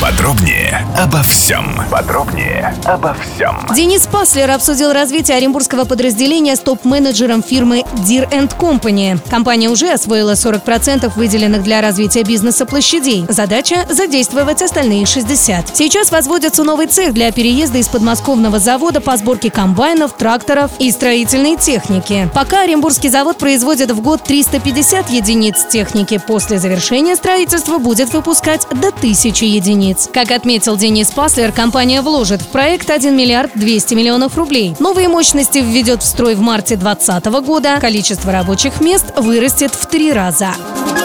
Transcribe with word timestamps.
Подробнее 0.00 0.86
обо 0.98 1.22
всем. 1.22 1.80
Подробнее 1.90 2.74
обо 2.84 3.14
всем. 3.14 3.66
Денис 3.74 4.06
Паслер 4.06 4.50
обсудил 4.50 4.92
развитие 4.92 5.38
оренбургского 5.38 5.84
подразделения 5.84 6.54
с 6.54 6.60
топ-менеджером 6.60 7.42
фирмы 7.42 7.82
Deer 8.06 8.30
Company. 8.58 9.18
Компания 9.30 9.70
уже 9.70 9.90
освоила 9.90 10.32
40% 10.32 11.10
выделенных 11.16 11.62
для 11.62 11.80
развития 11.80 12.24
бизнеса 12.24 12.66
площадей. 12.66 13.24
Задача– 13.30 13.86
задействовать 13.90 14.60
остальные 14.60 15.06
60. 15.06 15.74
Сейчас 15.74 16.10
возводится 16.10 16.62
новый 16.62 16.88
цех 16.88 17.14
для 17.14 17.32
переезда 17.32 17.78
из 17.78 17.88
подмосковного 17.88 18.58
завода 18.58 19.00
по 19.00 19.16
сборке 19.16 19.50
комбайнов, 19.50 20.14
тракторов 20.14 20.72
и 20.78 20.90
строительной 20.90 21.56
техники. 21.56 22.28
Пока 22.34 22.62
Оренбургский 22.62 23.08
завод 23.08 23.38
производит 23.38 23.90
в 23.92 24.02
год 24.02 24.22
350 24.24 25.08
единиц 25.10 25.64
техники, 25.70 26.20
после 26.24 26.58
завершения 26.58 27.16
строительства 27.16 27.78
будет 27.78 28.12
выпускать 28.12 28.66
до 28.70 28.88
1000 28.88 29.46
единиц 29.46 29.85
единиц. 29.86 30.08
Как 30.12 30.30
отметил 30.30 30.76
Денис 30.76 31.10
Паслер, 31.10 31.52
компания 31.52 32.02
вложит 32.02 32.42
в 32.42 32.48
проект 32.48 32.90
1 32.90 33.16
миллиард 33.16 33.52
200 33.54 33.94
миллионов 33.94 34.36
рублей. 34.36 34.74
Новые 34.78 35.08
мощности 35.08 35.58
введет 35.58 36.02
в 36.02 36.06
строй 36.06 36.34
в 36.34 36.40
марте 36.40 36.76
2020 36.76 37.26
года. 37.46 37.78
Количество 37.80 38.32
рабочих 38.32 38.80
мест 38.80 39.06
вырастет 39.16 39.72
в 39.72 39.86
три 39.86 40.12
раза. 40.12 40.50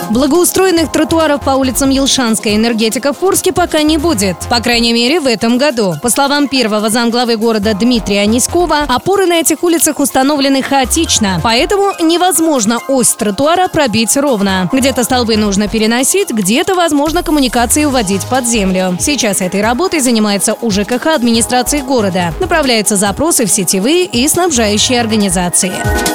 Благоустроенных 0.10 0.92
тротуаров 0.92 1.42
по 1.42 1.52
улицам 1.52 1.90
Елшанской 1.90 2.58
энергетика 2.58 3.14
в 3.14 3.18
Курске 3.18 3.54
пока 3.54 3.82
не 3.82 3.98
будет. 3.98 4.36
По 4.50 4.60
крайней 4.60 4.92
мере, 4.92 5.22
в 5.22 5.26
этом 5.26 5.58
году. 5.58 5.96
По 6.02 6.10
словам 6.10 6.50
первого 6.50 6.90
замглавы 6.90 7.38
города 7.38 7.74
Дмитрия 7.74 8.22
Аниськова, 8.22 8.80
опоры 8.90 9.26
на 9.26 9.40
этих 9.40 9.64
улицах 9.64 10.00
установлены 10.00 10.62
хаотично, 10.62 11.40
поэтому 11.42 11.92
невозможно 12.02 12.80
ось 12.90 13.14
тротуара 13.14 13.70
пробить 13.70 14.18
ровно. 14.18 14.70
Где-то 14.74 15.06
столбы 15.06 15.38
нужно 15.38 15.70
переносить, 15.70 16.32
где-то, 16.32 16.76
возможно, 16.76 17.24
коммуникации 17.24 17.86
уводить 17.86 18.26
под 18.26 18.46
землю. 18.46 18.71
Сейчас 19.00 19.42
этой 19.42 19.62
работой 19.62 20.00
занимается 20.00 20.54
УЖКХ 20.54 21.08
администрации 21.08 21.82
города. 21.82 22.34
Направляются 22.40 22.96
запросы 22.96 23.46
в 23.46 23.52
сетевые 23.52 24.06
и 24.06 24.28
снабжающие 24.28 25.00
организации. 25.00 25.74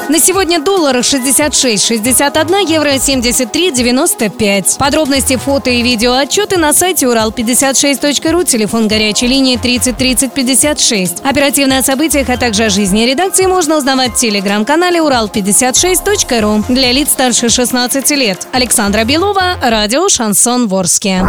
На 0.08 0.20
сегодня 0.20 0.60
доллар 0.60 0.96
66,61, 0.98 2.70
евро 2.70 2.98
73, 2.98 3.72
95. 3.72 4.76
Подробности, 4.78 5.36
фото 5.36 5.70
и 5.70 5.82
видео 5.82 6.14
отчеты 6.14 6.56
на 6.56 6.72
сайте 6.72 7.06
урал56.ру, 7.06 8.44
телефон 8.44 8.86
горячей 8.88 9.26
линии 9.26 9.56
30 9.56 9.96
30 9.96 10.32
56. 10.32 11.20
Оперативно 11.24 11.78
о 11.78 11.82
событиях, 11.82 12.28
а 12.28 12.36
также 12.36 12.64
о 12.64 12.70
жизни 12.70 13.02
редакции 13.02 13.46
можно 13.46 13.76
узнавать 13.76 14.12
в 14.12 14.16
телеграм-канале 14.16 15.00
урал56.ру 15.00 16.64
для 16.68 16.92
лиц 16.92 17.10
старше 17.10 17.48
16 17.48 18.10
лет. 18.12 18.46
Александра 18.52 19.04
Белова, 19.04 19.56
радио 19.60 20.08
«Шансон 20.08 20.68
Ворске». 20.68 21.26